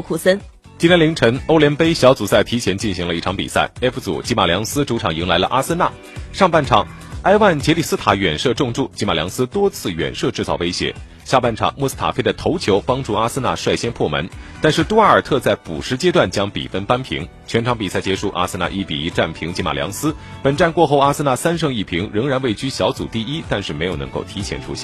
[0.00, 0.40] 库森。
[0.78, 5.92] 今天凌晨，欧联杯小组赛提前进行了一场比赛，F 组吉马良斯主场迎来了阿森纳。
[6.32, 6.88] 上半场，
[7.22, 10.94] 埃万杰利斯塔远射中柱，吉马良斯多次远射制造威胁。
[11.22, 14.28] 下半场，穆斯塔菲的头球帮助阿森纳率先破门，
[14.62, 17.28] 但是杜瓦尔特在补时阶段将比分扳平。
[17.46, 20.16] 全场比赛结束，阿森纳一比一战平吉马良斯。
[20.42, 24.78] 本站过后，阿森纳三胜一平，仍然位居小组第一，但是没有能够提前出线。